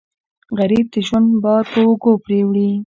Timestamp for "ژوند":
1.07-1.29